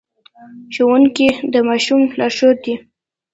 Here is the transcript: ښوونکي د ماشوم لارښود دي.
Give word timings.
ښوونکي 0.75 1.27
د 1.53 1.55
ماشوم 1.67 2.01
لارښود 2.19 2.57
دي. 2.65 2.75